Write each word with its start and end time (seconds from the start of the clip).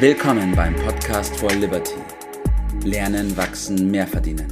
Willkommen 0.00 0.54
beim 0.54 0.76
Podcast 0.76 1.36
for 1.40 1.50
Liberty. 1.50 1.96
Lernen, 2.84 3.36
wachsen, 3.36 3.90
mehr 3.90 4.06
verdienen. 4.06 4.46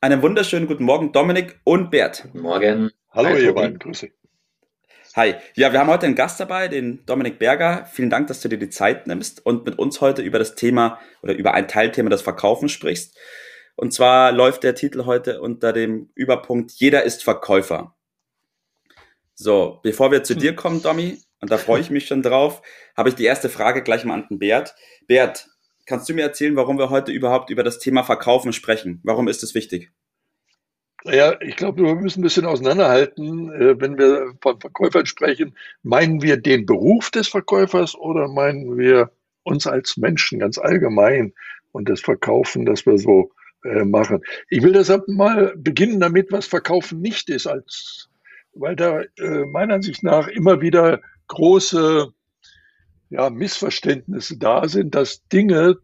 Einen 0.00 0.22
wunderschönen 0.22 0.68
guten 0.68 0.84
Morgen, 0.84 1.10
Dominik 1.10 1.58
und 1.64 1.90
Bert. 1.90 2.22
Guten 2.22 2.40
Morgen. 2.42 2.92
Hallo, 3.10 3.30
Hi, 3.30 3.42
ihr 3.42 3.52
beiden. 3.52 3.80
Grüße. 3.80 4.10
Hi. 5.16 5.34
Ja, 5.56 5.72
wir 5.72 5.80
haben 5.80 5.88
heute 5.88 6.06
einen 6.06 6.14
Gast 6.14 6.38
dabei, 6.38 6.68
den 6.68 7.04
Dominik 7.04 7.40
Berger. 7.40 7.86
Vielen 7.86 8.10
Dank, 8.10 8.28
dass 8.28 8.42
du 8.42 8.48
dir 8.48 8.58
die 8.58 8.70
Zeit 8.70 9.08
nimmst 9.08 9.44
und 9.44 9.66
mit 9.66 9.76
uns 9.76 10.00
heute 10.00 10.22
über 10.22 10.38
das 10.38 10.54
Thema 10.54 11.00
oder 11.22 11.34
über 11.34 11.54
ein 11.54 11.66
Teilthema 11.66 12.10
das 12.10 12.22
Verkaufen 12.22 12.68
sprichst. 12.68 13.18
Und 13.74 13.92
zwar 13.92 14.30
läuft 14.30 14.62
der 14.62 14.76
Titel 14.76 15.04
heute 15.04 15.40
unter 15.40 15.72
dem 15.72 16.10
Überpunkt 16.14 16.70
Jeder 16.76 17.02
ist 17.02 17.24
Verkäufer. 17.24 17.96
So, 19.34 19.80
bevor 19.82 20.12
wir 20.12 20.22
zu 20.22 20.34
hm. 20.34 20.40
dir 20.40 20.54
kommen, 20.54 20.80
Domi, 20.80 21.18
und 21.40 21.50
da 21.50 21.58
freue 21.58 21.80
ich 21.80 21.90
mich 21.90 22.06
schon 22.06 22.22
drauf, 22.22 22.62
habe 22.96 23.08
ich 23.08 23.14
die 23.14 23.24
erste 23.24 23.48
Frage 23.48 23.82
gleich 23.82 24.04
mal 24.04 24.14
an 24.14 24.26
den 24.28 24.38
Bert. 24.38 24.74
Bert, 25.06 25.48
kannst 25.86 26.08
du 26.08 26.14
mir 26.14 26.22
erzählen, 26.22 26.56
warum 26.56 26.78
wir 26.78 26.90
heute 26.90 27.12
überhaupt 27.12 27.50
über 27.50 27.62
das 27.62 27.78
Thema 27.78 28.04
Verkaufen 28.04 28.52
sprechen? 28.52 29.00
Warum 29.04 29.28
ist 29.28 29.42
es 29.42 29.54
wichtig? 29.54 29.90
Ja, 31.04 31.40
ich 31.40 31.56
glaube, 31.56 31.82
wir 31.82 31.94
müssen 31.94 32.20
ein 32.20 32.24
bisschen 32.24 32.44
auseinanderhalten. 32.44 33.52
Äh, 33.52 33.80
wenn 33.80 33.96
wir 33.98 34.34
von 34.42 34.60
Verkäufern 34.60 35.06
sprechen, 35.06 35.54
meinen 35.82 36.22
wir 36.22 36.36
den 36.36 36.66
Beruf 36.66 37.10
des 37.10 37.28
Verkäufers 37.28 37.94
oder 37.94 38.28
meinen 38.28 38.76
wir 38.76 39.10
uns 39.44 39.66
als 39.66 39.96
Menschen 39.96 40.40
ganz 40.40 40.58
allgemein 40.58 41.32
und 41.72 41.88
das 41.88 42.00
Verkaufen, 42.00 42.66
das 42.66 42.84
wir 42.84 42.98
so 42.98 43.30
äh, 43.64 43.84
machen? 43.84 44.22
Ich 44.50 44.62
will 44.62 44.72
deshalb 44.72 45.06
mal 45.06 45.54
beginnen 45.56 46.00
damit, 46.00 46.32
was 46.32 46.46
Verkaufen 46.46 47.00
nicht 47.00 47.30
ist, 47.30 47.46
als, 47.46 48.08
weil 48.54 48.74
da 48.74 49.02
äh, 49.18 49.44
meiner 49.46 49.74
Ansicht 49.74 50.02
nach 50.02 50.26
immer 50.26 50.60
wieder 50.60 51.00
große 51.28 52.12
ja, 53.10 53.30
Missverständnisse 53.30 54.38
da 54.38 54.68
sind, 54.68 54.94
dass 54.94 55.26
Dinge 55.28 55.78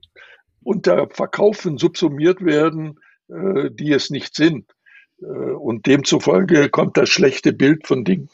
unter 0.63 1.09
Verkaufen 1.11 1.79
subsumiert 1.79 2.45
werden, 2.45 2.99
äh, 3.29 3.71
die 3.71 3.93
es 3.93 4.11
nicht 4.11 4.35
sind. 4.35 4.75
Äh, 5.21 5.27
und 5.27 5.87
demzufolge 5.87 6.69
kommt 6.69 6.97
das 6.97 7.09
schlechte 7.09 7.53
Bild 7.53 7.87
von 7.87 8.05
Dingen, 8.05 8.29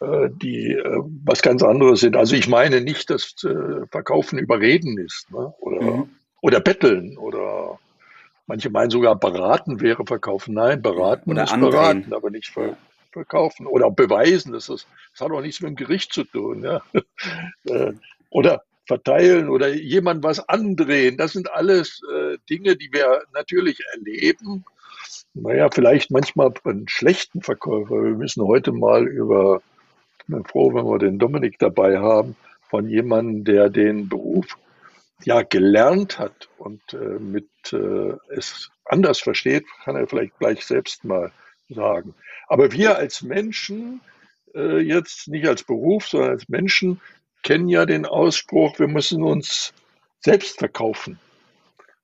äh, 0.00 0.28
die 0.42 0.72
äh, 0.72 1.02
was 1.24 1.42
ganz 1.42 1.62
anderes 1.62 2.00
sind. 2.00 2.16
Also 2.16 2.34
ich 2.36 2.48
meine 2.48 2.80
nicht, 2.80 3.10
dass 3.10 3.34
äh, 3.44 3.86
Verkaufen 3.90 4.38
überreden 4.38 4.98
ist 4.98 5.30
ne? 5.30 5.52
oder, 5.60 5.82
mhm. 5.82 6.10
oder 6.40 6.60
betteln 6.60 7.18
oder 7.18 7.78
manche 8.46 8.70
meinen 8.70 8.90
sogar 8.90 9.16
beraten 9.16 9.80
wäre 9.80 10.04
Verkaufen. 10.06 10.54
Nein, 10.54 10.82
beraten 10.82 11.30
oder 11.30 11.44
ist 11.44 11.52
andrehen. 11.52 11.72
beraten, 11.72 12.12
aber 12.14 12.30
nicht 12.30 12.48
ver 12.48 12.76
verkaufen 13.12 13.66
oder 13.66 13.90
beweisen. 13.90 14.52
Das, 14.52 14.68
ist, 14.68 14.86
das 15.12 15.20
hat 15.20 15.32
auch 15.32 15.40
nichts 15.40 15.60
mit 15.60 15.70
dem 15.70 15.76
Gericht 15.76 16.12
zu 16.12 16.24
tun. 16.24 16.62
Ja. 16.62 16.82
Äh, 17.66 17.92
oder 18.30 18.62
verteilen 18.86 19.48
oder 19.48 19.68
jemand 19.68 20.24
was 20.24 20.48
andrehen. 20.48 21.16
Das 21.16 21.32
sind 21.32 21.52
alles 21.52 22.00
äh, 22.10 22.38
Dinge, 22.48 22.76
die 22.76 22.90
wir 22.92 23.22
natürlich 23.34 23.78
erleben. 23.92 24.64
Naja, 25.34 25.68
vielleicht 25.70 26.10
manchmal 26.10 26.52
einen 26.64 26.88
schlechten 26.88 27.42
Verkäufer. 27.42 28.02
Wir 28.02 28.16
müssen 28.16 28.44
heute 28.44 28.72
mal 28.72 29.06
über, 29.06 29.60
ich 30.20 30.26
bin 30.26 30.44
froh, 30.44 30.74
wenn 30.74 30.86
wir 30.86 30.98
den 30.98 31.18
Dominik 31.18 31.58
dabei 31.58 31.98
haben, 31.98 32.34
von 32.70 32.88
jemandem, 32.88 33.44
der 33.44 33.68
den 33.68 34.08
Beruf 34.08 34.56
ja 35.24 35.42
gelernt 35.42 36.18
hat 36.18 36.48
und 36.58 36.80
äh, 36.94 37.18
mit 37.18 37.48
äh, 37.72 38.14
es 38.34 38.70
anders 38.84 39.20
versteht, 39.20 39.66
kann 39.84 39.96
er 39.96 40.06
vielleicht 40.06 40.38
gleich 40.38 40.64
selbst 40.64 41.04
mal 41.04 41.30
sagen. 41.68 42.14
Aber 42.46 42.72
wir 42.72 42.96
als 42.96 43.22
Menschen, 43.22 44.00
äh, 44.54 44.78
jetzt 44.78 45.28
nicht 45.28 45.46
als 45.46 45.62
Beruf, 45.62 46.08
sondern 46.08 46.30
als 46.30 46.48
Menschen, 46.48 47.00
kennen 47.42 47.68
ja 47.68 47.86
den 47.86 48.06
Ausspruch, 48.06 48.78
wir 48.78 48.88
müssen 48.88 49.22
uns 49.22 49.72
selbst 50.20 50.58
verkaufen. 50.58 51.18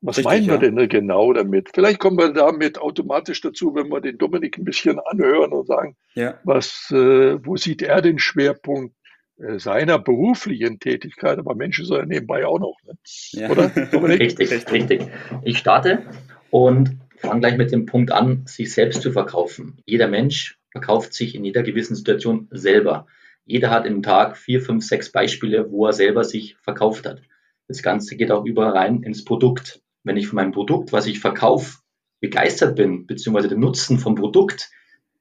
Was 0.00 0.18
Richtig, 0.18 0.32
meinen 0.32 0.46
wir 0.46 0.55
ja. 0.55 0.61
denn 0.61 0.89
genau 0.90 1.33
damit? 1.33 1.70
Vielleicht 1.72 1.98
kommen 1.98 2.18
wir 2.18 2.30
damit 2.30 2.78
automatisch 2.78 3.40
dazu, 3.40 3.74
wenn 3.74 3.89
wir 3.89 4.02
den 4.02 4.18
Dominik 4.18 4.58
ein 4.58 4.64
bisschen 4.64 5.00
anhören 5.00 5.52
und 5.52 5.66
sagen, 5.66 5.96
ja. 6.14 6.39
was, 6.44 6.90
äh, 6.90 7.44
wo 7.44 7.56
sieht 7.56 7.80
er 7.80 8.02
den 8.02 8.18
Schwerpunkt 8.18 8.94
äh, 9.39 9.58
seiner 9.58 9.98
beruflichen 9.98 10.78
Tätigkeit? 10.78 11.39
Aber 11.39 11.55
Menschen 11.55 11.86
soll 11.86 12.00
er 12.00 12.06
nebenbei 12.06 12.44
auch 12.44 12.58
noch, 12.58 12.77
ne? 12.84 12.98
ja. 13.30 13.48
oder? 13.48 13.68
Dominik? 13.68 14.20
Richtig, 14.39 14.70
richtig. 14.70 15.06
Ich 15.42 15.56
starte 15.56 16.02
und 16.50 16.98
fange 17.24 17.40
gleich 17.40 17.57
mit 17.57 17.73
dem 17.73 17.86
Punkt 17.86 18.12
an, 18.12 18.46
sich 18.46 18.73
selbst 18.73 19.02
zu 19.02 19.12
verkaufen. 19.12 19.79
Jeder 19.86 20.08
Mensch 20.08 20.58
verkauft 20.70 21.14
sich 21.14 21.35
in 21.35 21.45
jeder 21.45 21.62
gewissen 21.62 21.95
Situation 21.95 22.48
selber. 22.51 23.07
Jeder 23.46 23.70
hat 23.70 23.86
im 23.86 24.02
Tag 24.02 24.36
vier, 24.36 24.61
fünf, 24.61 24.85
sechs 24.85 25.11
Beispiele, 25.11 25.70
wo 25.70 25.86
er 25.86 25.92
selber 25.92 26.24
sich 26.24 26.57
verkauft 26.63 27.07
hat. 27.07 27.23
Das 27.68 27.83
Ganze 27.83 28.17
geht 28.17 28.30
auch 28.30 28.45
überall 28.45 28.73
rein 28.73 29.02
ins 29.02 29.24
Produkt. 29.24 29.83
Wenn 30.02 30.17
ich 30.17 30.29
von 30.29 30.36
meinem 30.36 30.52
Produkt, 30.52 30.92
was 30.92 31.07
ich 31.07 31.20
verkaufe, 31.20 31.79
begeistert 32.20 32.77
bin, 32.77 33.07
beziehungsweise 33.07 33.48
den 33.48 33.61
Nutzen 33.61 33.98
vom 33.98 34.14
Produkt 34.14 34.70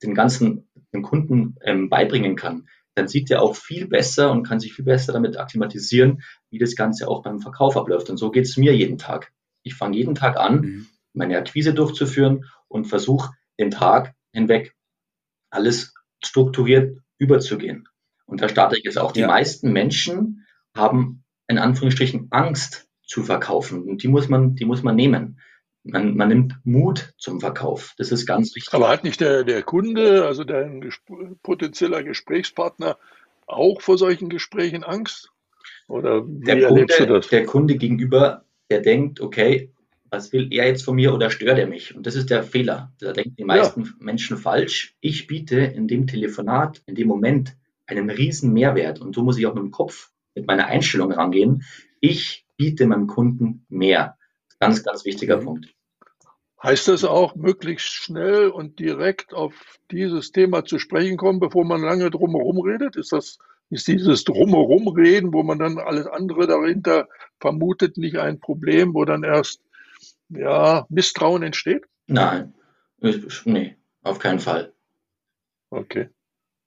den 0.02 0.16
ganzen 0.16 0.68
den 0.94 1.02
Kunden 1.02 1.56
ähm, 1.64 1.90
beibringen 1.90 2.36
kann, 2.36 2.68
dann 2.94 3.08
sieht 3.08 3.32
er 3.32 3.42
auch 3.42 3.56
viel 3.56 3.88
besser 3.88 4.32
und 4.32 4.44
kann 4.44 4.60
sich 4.60 4.74
viel 4.74 4.86
besser 4.86 5.14
damit 5.14 5.38
akklimatisieren, 5.38 6.22
wie 6.50 6.60
das 6.60 6.76
Ganze 6.76 7.08
auch 7.08 7.24
beim 7.24 7.40
Verkauf 7.40 7.78
abläuft. 7.78 8.10
Und 8.10 8.18
so 8.18 8.30
geht 8.30 8.46
es 8.46 8.58
mir 8.58 8.76
jeden 8.76 8.98
Tag. 8.98 9.32
Ich 9.64 9.74
fange 9.74 9.98
jeden 9.98 10.16
Tag 10.16 10.38
an, 10.38 10.62
mhm 10.62 10.88
meine 11.14 11.38
Akquise 11.38 11.74
durchzuführen 11.74 12.46
und 12.68 12.86
versuche 12.86 13.32
den 13.60 13.72
Tag 13.72 14.14
hinweg 14.34 14.76
alles 15.50 15.94
strukturiert 16.24 16.98
überzugehen. 17.18 17.88
Und 18.26 18.42
da 18.42 18.50
starte 18.50 18.78
ich 18.78 18.84
jetzt 18.84 18.98
auch. 18.98 19.12
Die 19.12 19.22
ja. 19.22 19.28
meisten 19.28 19.72
Menschen 19.72 20.46
haben 20.76 21.24
in 21.48 21.58
Anführungsstrichen 21.58 22.28
Angst 22.32 22.88
zu 23.06 23.24
verkaufen. 23.24 23.84
Und 23.84 24.04
die 24.04 24.08
muss 24.08 24.30
man, 24.30 24.56
die 24.56 24.66
muss 24.66 24.82
man 24.84 24.96
nehmen. 24.96 25.40
Man, 25.84 26.16
man 26.16 26.30
nimmt 26.30 26.56
Mut 26.64 27.14
zum 27.18 27.42
Verkauf. 27.42 27.94
Das 27.98 28.12
ist 28.12 28.26
ganz 28.26 28.56
wichtig. 28.56 28.74
Aber 28.74 28.88
hat 28.88 29.04
nicht 29.04 29.20
der, 29.20 29.44
der 29.44 29.64
Kunde, 29.64 30.26
also 30.26 30.44
dein 30.46 30.80
gesp 30.82 31.02
potenzieller 31.44 32.04
Gesprächspartner, 32.04 32.98
auch 33.46 33.82
vor 33.82 33.98
solchen 33.98 34.30
Gesprächen 34.30 34.84
Angst? 34.84 35.30
Oder 35.88 36.26
wie 36.26 36.46
der 36.46 36.64
erlebst 36.64 36.98
Kunde, 36.98 37.14
du 37.14 37.20
das? 37.20 37.28
Der 37.28 37.46
Kunde 37.46 37.76
gegenüber, 37.76 38.46
der 38.70 38.80
denkt, 38.80 39.20
okay, 39.20 39.74
was 40.14 40.32
will 40.32 40.48
er 40.52 40.68
jetzt 40.68 40.86
von 40.86 40.96
mir 40.96 41.12
oder 41.12 41.32
stört 41.32 41.58
er 41.58 41.66
mich? 41.66 41.96
Und 41.96 42.06
das 42.06 42.16
ist 42.16 42.30
der 42.30 42.44
Fehler. 42.44 42.94
Da 43.00 43.14
denken 43.14 43.36
die 43.36 43.44
meisten 43.44 43.84
ja. 43.84 43.90
Menschen 43.98 44.38
falsch. 44.38 44.96
Ich 45.02 45.26
biete 45.26 45.60
in 45.60 45.88
dem 45.88 46.06
Telefonat, 46.06 46.84
in 46.86 46.94
dem 46.94 47.08
Moment 47.08 47.58
einen 47.88 48.12
riesen 48.12 48.54
Mehrwert. 48.54 49.02
Und 49.02 49.16
so 49.16 49.24
muss 49.24 49.40
ich 49.40 49.48
auch 49.48 49.56
mit 49.56 49.64
dem 49.64 49.72
Kopf, 49.72 50.12
mit 50.36 50.46
meiner 50.46 50.68
Einstellung 50.68 51.12
rangehen. 51.12 51.64
Ich 52.00 52.46
biete 52.58 52.86
meinem 52.86 53.08
Kunden 53.08 53.66
mehr. 53.70 54.18
Ganz, 54.60 54.84
ganz 54.84 55.04
wichtiger 55.04 55.38
mhm. 55.38 55.46
Punkt. 55.46 55.74
Heißt 56.62 56.88
das 56.90 57.04
auch, 57.04 57.36
möglichst 57.36 57.88
schnell 57.88 58.50
und 58.50 58.78
direkt 58.78 59.34
auf 59.34 59.80
dieses 59.90 60.32
Thema 60.32 60.64
zu 60.64 60.78
sprechen 60.78 61.18
kommen, 61.18 61.40
bevor 61.40 61.66
man 61.66 61.82
lange 61.82 62.12
drumherum 62.12 62.60
redet? 62.60 62.96
Ist 62.98 63.14
das, 63.14 63.40
ist 63.72 63.88
dieses 63.88 64.24
drumherum 64.26 64.90
reden, 64.90 65.34
wo 65.34 65.42
man 65.42 65.58
dann 65.58 65.80
alles 65.80 66.06
andere 66.06 66.46
dahinter 66.46 67.10
vermutet, 67.40 67.98
nicht 67.98 68.18
ein 68.18 68.40
Problem, 68.40 68.94
wo 68.94 69.06
dann 69.06 69.24
erst 69.24 69.63
ja, 70.36 70.86
Misstrauen 70.90 71.44
entsteht? 71.44 71.86
Nein, 72.08 72.54
nee, 73.46 73.78
auf 74.04 74.20
keinen 74.20 74.40
Fall. 74.40 74.74
Okay. 75.70 76.10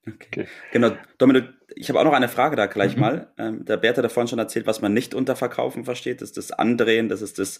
Okay. 0.06 0.46
Genau, 0.72 0.92
Dominik, 1.18 1.48
ich 1.74 1.88
habe 1.88 1.98
auch 1.98 2.04
noch 2.04 2.12
eine 2.12 2.28
Frage 2.28 2.54
da 2.54 2.66
gleich 2.66 2.94
mhm. 2.94 3.00
mal. 3.00 3.32
Ähm, 3.38 3.64
der 3.64 3.76
Bert 3.76 3.96
hat 3.96 4.04
davon 4.04 4.28
schon 4.28 4.38
erzählt, 4.38 4.66
was 4.66 4.80
man 4.80 4.92
nicht 4.92 5.14
unter 5.14 5.34
Verkaufen 5.34 5.84
versteht. 5.84 6.20
Das 6.20 6.30
ist 6.30 6.36
das 6.36 6.52
Andrehen, 6.52 7.08
das 7.08 7.22
ist 7.22 7.38
das 7.38 7.58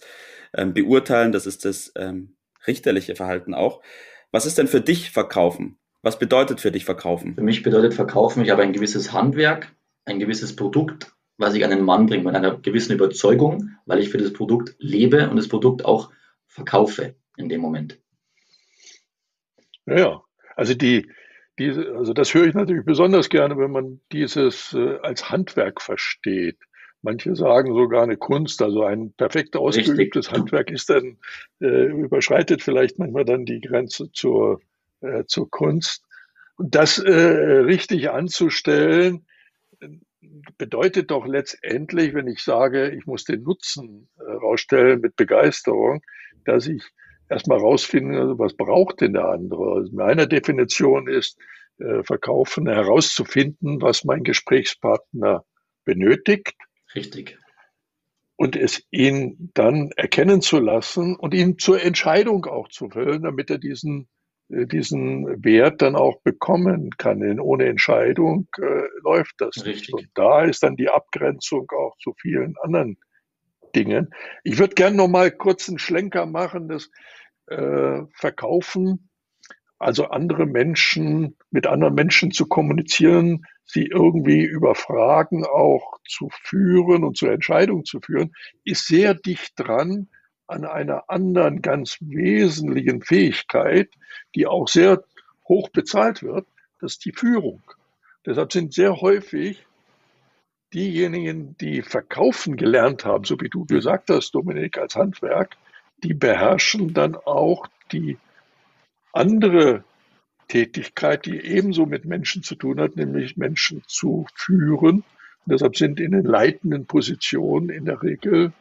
ähm, 0.53 0.73
Beurteilen, 0.73 1.31
das 1.31 1.45
ist 1.45 1.65
das 1.65 1.91
ähm, 1.97 2.37
richterliche 2.65 3.15
Verhalten 3.15 3.53
auch. 3.53 3.81
Was 4.31 4.45
ist 4.45 4.57
denn 4.57 4.67
für 4.67 4.81
dich 4.81 5.11
Verkaufen? 5.11 5.77
Was 6.01 6.19
bedeutet 6.19 6.61
für 6.61 6.71
dich 6.71 6.85
Verkaufen? 6.85 7.35
Für 7.35 7.41
mich 7.41 7.63
bedeutet 7.63 7.93
Verkaufen, 7.93 8.43
ich 8.43 8.49
habe 8.49 8.61
ein 8.61 8.73
gewisses 8.73 9.11
Handwerk, 9.11 9.75
ein 10.05 10.19
gewisses 10.19 10.55
Produkt 10.55 11.16
was 11.37 11.53
ich 11.53 11.63
an 11.63 11.69
den 11.69 11.83
Mann 11.83 12.07
bringe, 12.07 12.23
mit 12.23 12.35
einer 12.35 12.57
gewissen 12.57 12.93
Überzeugung, 12.93 13.71
weil 13.85 13.99
ich 13.99 14.09
für 14.09 14.17
das 14.17 14.33
Produkt 14.33 14.75
lebe 14.79 15.29
und 15.29 15.37
das 15.37 15.47
Produkt 15.47 15.85
auch 15.85 16.11
verkaufe 16.47 17.15
in 17.37 17.49
dem 17.49 17.61
Moment. 17.61 17.99
Ja, 19.85 20.23
also 20.55 20.73
die, 20.73 21.09
diese, 21.59 21.95
also 21.95 22.13
das 22.13 22.33
höre 22.33 22.47
ich 22.47 22.55
natürlich 22.55 22.85
besonders 22.85 23.29
gerne, 23.29 23.57
wenn 23.57 23.71
man 23.71 24.01
dieses 24.11 24.73
äh, 24.73 24.97
als 25.01 25.29
Handwerk 25.29 25.81
versteht. 25.81 26.57
Manche 27.03 27.35
sagen 27.35 27.73
sogar 27.73 28.03
eine 28.03 28.17
Kunst, 28.17 28.61
also 28.61 28.83
ein 28.83 29.13
perfekt 29.13 29.55
ausgeübtes 29.55 30.31
Handwerk 30.31 30.71
ist 30.71 30.89
dann, 30.89 31.17
äh, 31.61 31.85
überschreitet 31.85 32.63
vielleicht 32.63 32.97
manchmal 32.99 33.23
dann 33.23 33.45
die 33.45 33.61
Grenze 33.61 34.11
zur, 34.11 34.59
äh, 35.01 35.23
zur 35.25 35.49
Kunst. 35.49 36.03
Und 36.57 36.73
das 36.73 36.97
äh, 36.97 37.11
richtig 37.11 38.09
anzustellen, 38.09 39.27
bedeutet 40.57 41.11
doch 41.11 41.25
letztendlich, 41.25 42.13
wenn 42.13 42.27
ich 42.27 42.41
sage, 42.43 42.89
ich 42.91 43.05
muss 43.05 43.23
den 43.23 43.43
Nutzen 43.43 44.09
herausstellen 44.17 44.99
äh, 44.99 45.01
mit 45.01 45.15
Begeisterung, 45.15 46.01
dass 46.45 46.67
ich 46.67 46.83
erstmal 47.29 47.59
rausfinde, 47.59 48.39
was 48.39 48.55
braucht 48.55 49.01
denn 49.01 49.13
der 49.13 49.29
andere. 49.29 49.75
Also 49.75 49.95
meine 49.95 50.27
Definition 50.27 51.07
ist, 51.07 51.37
äh, 51.79 52.03
Verkaufen 52.03 52.67
herauszufinden, 52.67 53.81
was 53.81 54.03
mein 54.03 54.23
Gesprächspartner 54.23 55.45
benötigt. 55.85 56.55
Richtig. 56.95 57.37
Und 58.35 58.55
es 58.55 58.83
ihn 58.91 59.51
dann 59.53 59.91
erkennen 59.95 60.41
zu 60.41 60.59
lassen 60.59 61.15
und 61.15 61.33
ihn 61.33 61.57
zur 61.57 61.81
Entscheidung 61.81 62.45
auch 62.45 62.69
zu 62.69 62.89
füllen, 62.89 63.23
damit 63.23 63.49
er 63.49 63.57
diesen, 63.57 64.07
diesen 64.49 65.43
Wert 65.43 65.81
dann 65.81 65.95
auch 65.95 66.21
bekommen 66.21 66.91
kann. 66.97 67.19
Denn 67.19 67.39
ohne 67.39 67.65
Entscheidung 67.65 68.47
äh, 68.57 68.83
läuft 69.03 69.35
das 69.39 69.65
Richtig. 69.65 69.65
nicht. 69.65 69.93
Und 69.93 70.09
da 70.13 70.43
ist 70.43 70.63
dann 70.63 70.75
die 70.75 70.89
Abgrenzung 70.89 71.69
auch 71.71 71.97
zu 71.99 72.13
vielen 72.19 72.55
anderen 72.61 72.97
Dingen. 73.75 74.13
Ich 74.43 74.57
würde 74.57 74.75
gerne 74.75 74.95
noch 74.95 75.09
mal 75.09 75.31
kurz 75.31 75.67
einen 75.67 75.79
Schlenker 75.79 76.25
machen, 76.25 76.69
das 76.69 76.89
äh, 77.47 78.01
Verkaufen, 78.13 79.09
also 79.79 80.05
andere 80.05 80.45
Menschen, 80.45 81.37
mit 81.51 81.67
anderen 81.67 81.93
Menschen 81.93 82.31
zu 82.31 82.47
kommunizieren, 82.47 83.45
sie 83.65 83.85
irgendwie 83.85 84.43
über 84.43 84.75
Fragen 84.75 85.45
auch 85.45 85.99
zu 86.07 86.29
führen 86.31 87.03
und 87.03 87.17
zur 87.17 87.31
Entscheidung 87.31 87.85
zu 87.85 87.99
führen, 87.99 88.33
ist 88.63 88.87
sehr 88.87 89.13
dicht 89.13 89.53
dran 89.57 90.09
an 90.47 90.65
einer 90.65 91.09
anderen 91.09 91.61
ganz 91.61 91.97
wesentlichen 92.01 93.01
Fähigkeit, 93.01 93.89
die 94.35 94.47
auch 94.47 94.67
sehr 94.67 95.03
hoch 95.47 95.69
bezahlt 95.69 96.23
wird, 96.23 96.47
das 96.79 96.93
ist 96.93 97.05
die 97.05 97.11
Führung. 97.11 97.61
Deshalb 98.25 98.51
sind 98.51 98.73
sehr 98.73 99.01
häufig 99.01 99.65
diejenigen, 100.73 101.55
die 101.57 101.81
verkaufen 101.81 102.57
gelernt 102.57 103.05
haben, 103.05 103.23
so 103.23 103.39
wie 103.39 103.49
du 103.49 103.65
gesagt 103.65 104.09
hast, 104.09 104.31
Dominik, 104.31 104.77
als 104.77 104.95
Handwerk, 104.95 105.55
die 106.03 106.13
beherrschen 106.13 106.93
dann 106.93 107.15
auch 107.15 107.67
die 107.91 108.17
andere 109.13 109.83
Tätigkeit, 110.47 111.25
die 111.25 111.39
ebenso 111.39 111.85
mit 111.85 112.05
Menschen 112.05 112.43
zu 112.43 112.55
tun 112.55 112.79
hat, 112.79 112.95
nämlich 112.95 113.37
Menschen 113.37 113.83
zu 113.87 114.27
führen. 114.35 114.97
Und 115.45 115.53
deshalb 115.53 115.77
sind 115.77 115.99
in 115.99 116.11
den 116.11 116.25
leitenden 116.25 116.85
Positionen 116.85 117.69
in 117.69 117.85
der 117.85 118.01
Regel 118.01 118.53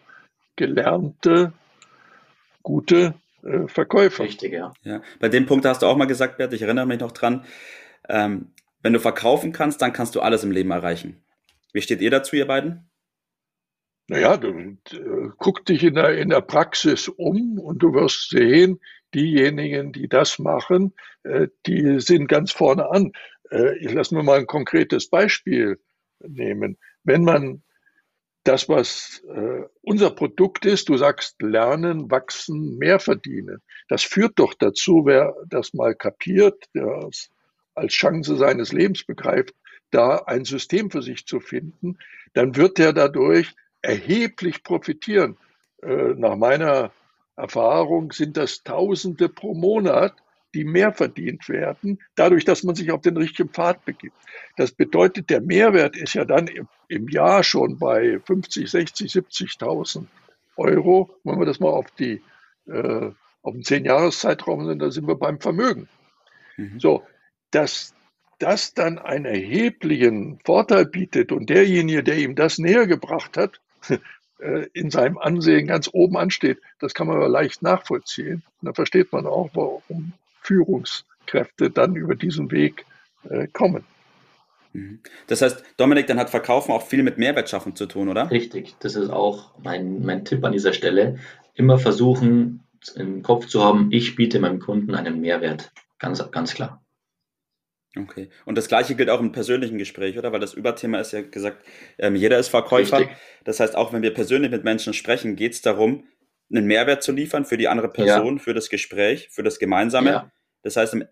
gelernte, 0.56 1.52
gute 2.66 3.14
äh, 3.44 3.68
Verkäufer. 3.68 4.24
Richtig, 4.24 4.52
ja. 4.52 4.74
ja. 4.82 5.00
Bei 5.20 5.28
dem 5.28 5.46
Punkt 5.46 5.64
hast 5.64 5.82
du 5.82 5.86
auch 5.86 5.96
mal 5.96 6.06
gesagt, 6.06 6.36
Bert, 6.36 6.52
ich 6.52 6.62
erinnere 6.62 6.84
mich 6.84 6.98
noch 6.98 7.12
dran, 7.12 7.44
ähm, 8.08 8.50
wenn 8.82 8.92
du 8.92 8.98
verkaufen 8.98 9.52
kannst, 9.52 9.80
dann 9.82 9.92
kannst 9.92 10.16
du 10.16 10.20
alles 10.20 10.42
im 10.42 10.50
Leben 10.50 10.72
erreichen. 10.72 11.22
Wie 11.72 11.80
steht 11.80 12.00
ihr 12.00 12.10
dazu, 12.10 12.34
ihr 12.34 12.46
beiden? 12.46 12.90
Naja, 14.08 14.36
du 14.36 14.48
äh, 14.48 15.30
guck 15.38 15.64
dich 15.64 15.84
in 15.84 15.94
der, 15.94 16.18
in 16.18 16.30
der 16.30 16.40
Praxis 16.40 17.06
um 17.06 17.60
und 17.60 17.84
du 17.84 17.94
wirst 17.94 18.30
sehen, 18.30 18.80
diejenigen, 19.14 19.92
die 19.92 20.08
das 20.08 20.40
machen, 20.40 20.92
äh, 21.22 21.46
die 21.66 22.00
sind 22.00 22.26
ganz 22.26 22.50
vorne 22.50 22.90
an. 22.90 23.12
Äh, 23.52 23.78
ich 23.78 23.92
lasse 23.92 24.12
mir 24.12 24.24
mal 24.24 24.40
ein 24.40 24.46
konkretes 24.48 25.08
Beispiel 25.08 25.78
nehmen. 26.18 26.78
Wenn 27.04 27.22
man 27.22 27.62
das, 28.46 28.68
was 28.68 29.22
äh, 29.28 29.62
unser 29.82 30.10
Produkt 30.10 30.66
ist, 30.66 30.88
du 30.88 30.96
sagst 30.96 31.42
lernen, 31.42 32.10
wachsen, 32.10 32.78
mehr 32.78 33.00
verdienen, 33.00 33.60
das 33.88 34.02
führt 34.02 34.38
doch 34.38 34.54
dazu, 34.54 35.02
wer 35.04 35.34
das 35.48 35.74
mal 35.74 35.94
kapiert, 35.94 36.64
der 36.74 37.08
es 37.08 37.30
als 37.74 37.92
Chance 37.92 38.36
seines 38.36 38.72
Lebens 38.72 39.04
begreift, 39.04 39.54
da 39.90 40.16
ein 40.26 40.44
System 40.44 40.90
für 40.90 41.02
sich 41.02 41.26
zu 41.26 41.40
finden, 41.40 41.98
dann 42.34 42.56
wird 42.56 42.78
er 42.78 42.92
dadurch 42.92 43.52
erheblich 43.82 44.62
profitieren. 44.62 45.36
Äh, 45.82 46.14
nach 46.14 46.36
meiner 46.36 46.92
Erfahrung 47.36 48.12
sind 48.12 48.36
das 48.36 48.62
Tausende 48.62 49.28
pro 49.28 49.54
Monat, 49.54 50.14
die 50.56 50.64
mehr 50.64 50.92
verdient 50.92 51.50
werden, 51.50 51.98
dadurch, 52.14 52.46
dass 52.46 52.62
man 52.62 52.74
sich 52.74 52.90
auf 52.90 53.02
den 53.02 53.18
richtigen 53.18 53.50
Pfad 53.50 53.84
begibt. 53.84 54.16
Das 54.56 54.72
bedeutet, 54.72 55.28
der 55.28 55.42
Mehrwert 55.42 55.96
ist 55.96 56.14
ja 56.14 56.24
dann 56.24 56.48
im, 56.88 57.08
Jahr 57.08 57.44
schon 57.44 57.78
bei 57.78 58.18
50, 58.20 58.70
60, 58.70 59.12
70.000 59.12 60.06
Euro. 60.56 61.10
Wenn 61.24 61.38
wir 61.38 61.44
das 61.44 61.60
mal 61.60 61.68
auf 61.68 61.90
die 61.90 62.22
äh, 62.66 63.10
auf 63.42 63.52
den 63.52 63.64
zehn 63.64 63.84
Jahreszeitraum 63.84 64.66
sind, 64.66 64.80
dann 64.80 64.90
sind 64.90 65.06
wir 65.06 65.16
beim 65.16 65.40
Vermögen. 65.40 65.88
Mhm. 66.56 66.80
So, 66.80 67.04
dass 67.50 67.94
das 68.38 68.72
dann 68.72 68.98
einen 68.98 69.26
erheblichen 69.26 70.38
Vorteil 70.44 70.86
bietet 70.86 71.32
und 71.32 71.50
derjenige, 71.50 72.02
der 72.02 72.16
ihm 72.16 72.34
das 72.34 72.56
näher 72.56 72.86
gebracht 72.86 73.36
hat, 73.36 73.60
äh, 74.38 74.66
in 74.72 74.90
seinem 74.90 75.18
Ansehen 75.18 75.66
ganz 75.66 75.90
oben 75.92 76.16
ansteht, 76.16 76.62
das 76.78 76.94
kann 76.94 77.08
man 77.08 77.16
aber 77.16 77.28
leicht 77.28 77.60
nachvollziehen. 77.60 78.42
Und 78.60 78.66
dann 78.66 78.74
versteht 78.74 79.12
man 79.12 79.26
auch, 79.26 79.50
warum 79.52 80.14
Führungskräfte 80.46 81.70
dann 81.70 81.96
über 81.96 82.14
diesen 82.14 82.50
Weg 82.50 82.86
äh, 83.28 83.48
kommen. 83.48 83.84
Mhm. 84.72 85.00
Das 85.26 85.42
heißt, 85.42 85.64
Dominik, 85.76 86.06
dann 86.06 86.18
hat 86.18 86.30
Verkaufen 86.30 86.72
auch 86.72 86.86
viel 86.86 87.02
mit 87.02 87.18
Mehrwertschaffen 87.18 87.74
zu 87.74 87.86
tun, 87.86 88.08
oder? 88.08 88.30
Richtig, 88.30 88.76
das 88.80 88.94
ist 88.94 89.10
auch 89.10 89.50
mein, 89.62 90.02
mein 90.02 90.24
Tipp 90.24 90.44
an 90.44 90.52
dieser 90.52 90.72
Stelle. 90.72 91.18
Immer 91.54 91.78
versuchen, 91.78 92.62
im 92.94 93.22
Kopf 93.22 93.46
zu 93.46 93.64
haben, 93.64 93.88
ich 93.90 94.14
biete 94.14 94.38
meinem 94.38 94.60
Kunden 94.60 94.94
einen 94.94 95.20
Mehrwert. 95.20 95.72
Ganz, 95.98 96.30
ganz 96.30 96.54
klar. 96.54 96.82
Okay. 97.98 98.28
Und 98.44 98.58
das 98.58 98.68
gleiche 98.68 98.94
gilt 98.94 99.08
auch 99.08 99.20
im 99.20 99.32
persönlichen 99.32 99.78
Gespräch, 99.78 100.18
oder? 100.18 100.30
Weil 100.30 100.40
das 100.40 100.52
Überthema 100.52 101.00
ist 101.00 101.12
ja 101.12 101.22
gesagt, 101.22 101.64
ähm, 101.98 102.14
jeder 102.14 102.38
ist 102.38 102.48
Verkäufer. 102.48 103.00
Richtig. 103.00 103.16
Das 103.44 103.58
heißt, 103.58 103.74
auch 103.74 103.92
wenn 103.92 104.02
wir 104.02 104.12
persönlich 104.12 104.50
mit 104.50 104.64
Menschen 104.64 104.92
sprechen, 104.92 105.34
geht 105.34 105.54
es 105.54 105.62
darum, 105.62 106.04
einen 106.50 106.66
Mehrwert 106.66 107.02
zu 107.02 107.12
liefern 107.12 107.44
für 107.46 107.56
die 107.56 107.68
andere 107.68 107.88
Person, 107.88 108.36
ja. 108.36 108.42
für 108.42 108.54
das 108.54 108.68
Gespräch, 108.68 109.28
für 109.30 109.42
das 109.42 109.58
Gemeinsame. 109.58 110.10
Ja. 110.10 110.32
Das 110.66 110.74
heißt, 110.74 110.94
im 110.94 111.04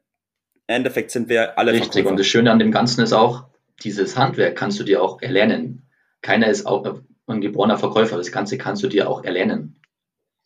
Endeffekt 0.66 1.12
sind 1.12 1.28
wir 1.28 1.56
alle 1.56 1.70
Richtig. 1.70 1.92
Verkäufer. 1.92 2.10
Und 2.10 2.18
das 2.18 2.26
Schöne 2.26 2.50
an 2.50 2.58
dem 2.58 2.72
Ganzen 2.72 3.02
ist 3.02 3.12
auch, 3.12 3.44
dieses 3.84 4.18
Handwerk 4.18 4.56
kannst 4.56 4.80
du 4.80 4.82
dir 4.82 5.00
auch 5.00 5.22
erlernen. 5.22 5.88
Keiner 6.22 6.48
ist 6.48 6.66
auch 6.66 7.00
ein 7.28 7.40
geborener 7.40 7.78
Verkäufer. 7.78 8.16
Das 8.16 8.32
Ganze 8.32 8.58
kannst 8.58 8.82
du 8.82 8.88
dir 8.88 9.08
auch 9.08 9.22
erlernen. 9.22 9.80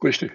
Richtig. 0.05 0.33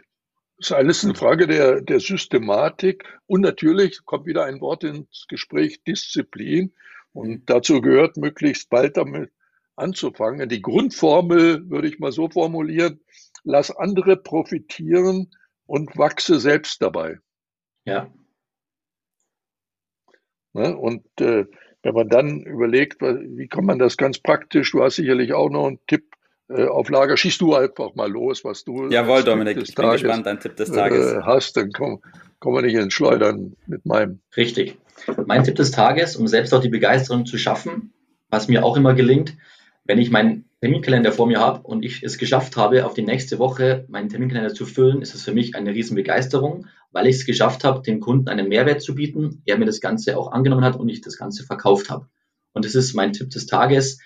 Das 0.58 0.70
ist 0.70 0.72
alles 0.72 1.04
eine 1.04 1.14
Frage 1.14 1.46
der, 1.46 1.82
der 1.82 2.00
Systematik. 2.00 3.04
Und 3.28 3.42
natürlich 3.42 4.04
kommt 4.06 4.26
wieder 4.26 4.46
ein 4.46 4.60
Wort 4.60 4.84
ins 4.84 5.28
Gespräch, 5.28 5.84
Disziplin. 5.84 6.74
Und 7.12 7.48
dazu 7.52 7.80
gehört, 7.80 8.18
möglichst 8.18 8.72
bald 8.72 8.98
damit 8.98 9.30
anzufangen. 9.76 10.50
Die 10.50 10.64
Grundformel 10.64 11.70
würde 11.70 11.88
ich 11.88 12.00
mal 12.00 12.12
so 12.12 12.28
formulieren, 12.28 13.02
lass 13.44 13.70
andere 13.70 14.18
profitieren 14.18 15.30
und 15.68 15.96
wachse 15.96 16.40
selbst 16.40 16.82
dabei. 16.82 17.20
Ja. 17.86 18.12
Ne? 20.54 20.76
Und 20.76 21.04
äh, 21.20 21.46
wenn 21.84 21.94
man 21.94 22.10
dann 22.10 22.42
überlegt, 22.42 23.02
wie 23.02 23.48
kann 23.48 23.66
man 23.66 23.80
das 23.80 23.98
ganz 23.98 24.20
praktisch, 24.20 24.72
du 24.72 24.84
hast 24.84 24.96
sicherlich 24.96 25.34
auch 25.34 25.50
noch 25.50 25.68
einen 25.68 25.80
Tipp 25.88 26.06
äh, 26.50 26.66
auf 26.66 26.90
Lager, 26.90 27.18
schießt 27.18 27.42
du 27.42 27.56
einfach 27.56 27.96
mal 27.96 28.10
los, 28.10 28.46
was 28.46 28.64
du 28.64 28.90
Jawohl, 28.90 29.24
Dominik, 29.24 29.58
ich 29.58 29.76
bin 29.76 29.86
Tages, 29.86 30.02
gespannt, 30.02 30.26
dein 30.26 30.40
Tipp 30.40 30.56
des 30.56 30.72
Tages. 30.72 31.14
Äh, 31.14 31.22
hast, 31.24 31.58
dann 31.58 31.72
kommen 31.72 32.00
komm 32.44 32.56
wir 32.56 32.62
nicht 32.62 32.76
ins 32.76 32.94
Schleudern 32.94 33.56
mit 33.68 33.86
meinem. 33.86 34.20
Richtig. 34.36 34.78
Mein 35.26 35.46
Tipp 35.46 35.56
des 35.56 35.72
Tages, 35.72 36.18
um 36.18 36.28
selbst 36.28 36.54
auch 36.54 36.62
die 36.62 36.70
Begeisterung 36.70 37.26
zu 37.26 37.38
schaffen, 37.38 37.94
was 38.30 38.50
mir 38.50 38.66
auch 38.66 38.76
immer 38.76 38.94
gelingt, 38.94 39.36
wenn 39.86 39.98
ich 39.98 40.12
meinen 40.12 40.50
Terminkalender 40.64 41.12
vor 41.12 41.28
mir 41.28 41.42
habe 41.42 41.68
und 41.68 41.84
ich 41.84 42.04
es 42.04 42.18
geschafft 42.18 42.56
habe, 42.56 42.86
auf 42.86 42.94
die 42.94 43.02
nächste 43.02 43.38
Woche 43.38 43.84
meinen 43.90 44.08
Terminkalender 44.08 44.54
zu 44.54 44.66
füllen, 44.66 45.02
ist 45.02 45.14
es 45.14 45.24
für 45.24 45.34
mich 45.34 45.56
eine 45.56 45.72
Riesenbegeisterung, 45.72 46.68
weil 46.94 47.08
ich 47.08 47.18
es 47.18 47.26
geschafft 47.26 47.66
habe, 47.66 47.82
dem 47.82 48.00
Kunden 48.00 48.30
einen 48.30 48.48
Mehrwert 48.48 48.82
zu 48.82 48.96
bieten, 48.96 49.42
er 49.44 49.58
mir 49.58 49.66
das 49.66 49.82
Ganze 49.82 50.18
auch 50.18 50.32
angenommen 50.32 50.64
hat 50.64 50.78
und 50.78 50.88
ich 50.88 51.02
das 51.02 51.18
Ganze 51.18 51.44
verkauft 51.44 51.90
habe. 51.90 52.08
Und 52.54 52.64
das 52.64 52.76
ist 52.76 52.94
mein 52.94 53.12
Tipp 53.12 53.30
des 53.30 53.46
Tages. 53.46 54.00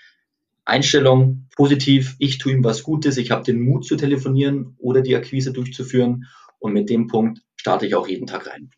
Einstellung 0.64 1.46
positiv, 1.54 2.16
ich 2.18 2.38
tue 2.38 2.54
ihm 2.54 2.64
was 2.64 2.82
Gutes, 2.82 3.18
ich 3.18 3.30
habe 3.30 3.44
den 3.44 3.60
Mut 3.60 3.84
zu 3.84 3.94
telefonieren 3.94 4.74
oder 4.78 5.00
die 5.00 5.14
Akquise 5.14 5.52
durchzuführen 5.52 6.26
und 6.58 6.72
mit 6.72 6.90
dem 6.90 7.06
Punkt 7.06 7.40
starte 7.54 7.86
ich 7.86 7.94
auch 7.94 8.08
jeden 8.08 8.26
Tag 8.26 8.48
rein. 8.48 8.72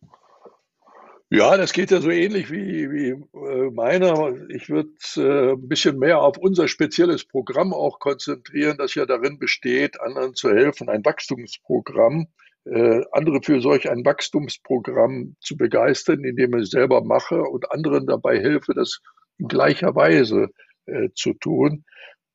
Ja, 1.32 1.56
das 1.56 1.72
geht 1.72 1.92
ja 1.92 2.00
so 2.00 2.10
ähnlich 2.10 2.50
wie, 2.50 2.90
wie 2.90 3.10
äh, 3.10 3.70
meiner. 3.70 4.34
Ich 4.49 4.68
würde 4.68 4.90
äh, 5.14 5.52
ein 5.52 5.68
bisschen 5.68 5.96
mehr 5.96 6.20
auf 6.22 6.37
unser 6.38 6.66
spezielles 6.66 7.25
Programm 7.25 7.72
auch 7.72 8.00
konzentrieren, 8.00 8.78
das 8.78 8.96
ja 8.96 9.06
darin 9.06 9.38
besteht, 9.38 10.00
anderen 10.00 10.34
zu 10.34 10.50
helfen, 10.50 10.88
ein 10.88 11.04
Wachstumsprogramm, 11.04 12.26
äh, 12.64 13.02
andere 13.12 13.42
für 13.44 13.60
solch 13.60 13.88
ein 13.88 14.04
Wachstumsprogramm 14.04 15.37
zu 15.40 15.56
begeistern, 15.56 16.25
indem 16.25 16.56
ich 16.56 16.62
es 16.64 16.70
selber 16.70 17.00
mache 17.04 17.40
und 17.40 17.70
anderen 17.70 18.08
dabei 18.08 18.40
helfe, 18.40 18.75
das 18.75 18.99
in 19.38 19.46
gleicher 19.46 19.94
Weise 19.94 20.49
äh, 20.87 21.10
zu 21.14 21.34
tun. 21.34 21.84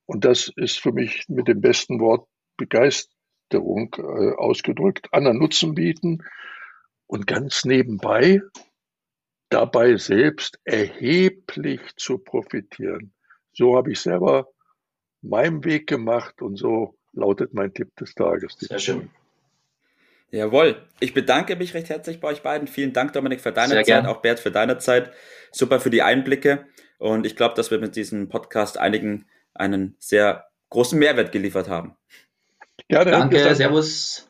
Und 0.05 0.23
das 0.23 0.49
ist 0.55 0.79
für 0.79 0.93
mich 0.93 1.25
mit 1.27 1.49
dem 1.49 1.59
besten 1.59 1.99
Wort 1.99 2.29
Begeisterung 2.55 3.93
äh, 3.97 4.35
ausgedrückt. 4.37 5.09
Anderen 5.11 5.39
Nutzen 5.39 5.75
bieten 5.75 6.23
und 7.07 7.27
ganz 7.27 7.65
nebenbei 7.65 8.39
dabei 9.49 9.95
selbst 9.97 10.59
erheblich 10.63 11.81
zu 11.97 12.17
profitieren. 12.17 13.13
So 13.53 13.77
habe 13.77 13.91
ich 13.91 13.99
selber 13.99 14.49
meinen 15.21 15.63
Weg 15.63 15.87
gemacht 15.87 16.41
und 16.41 16.57
so 16.57 16.95
lautet 17.13 17.53
mein 17.53 17.73
Tipp 17.73 17.95
des 17.95 18.13
Tages. 18.15 18.55
Sehr 18.59 18.79
schön. 18.79 19.09
Jawohl. 20.31 20.81
Ich 20.99 21.13
bedanke 21.13 21.55
mich 21.55 21.73
recht 21.73 21.89
herzlich 21.89 22.19
bei 22.19 22.27
euch 22.29 22.41
beiden. 22.41 22.67
Vielen 22.67 22.93
Dank, 22.93 23.13
Dominik, 23.13 23.39
für 23.41 23.53
deine 23.53 23.69
Sehr 23.69 23.77
Zeit, 23.77 23.85
gern. 23.85 24.05
auch 24.05 24.21
Bert 24.21 24.39
für 24.39 24.51
deine 24.51 24.77
Zeit. 24.79 25.13
Super 25.51 25.79
für 25.79 25.89
die 25.89 26.01
Einblicke. 26.01 26.65
Und 26.97 27.25
ich 27.25 27.35
glaube, 27.35 27.55
dass 27.55 27.71
wir 27.71 27.79
mit 27.79 27.95
diesem 27.95 28.27
Podcast 28.29 28.77
einigen 28.77 29.25
einen 29.53 29.95
sehr 29.99 30.45
großen 30.69 30.99
Mehrwert 30.99 31.31
geliefert 31.31 31.69
haben. 31.69 31.95
Gerne. 32.87 33.11
Danke, 33.11 33.55
Servus. 33.55 34.29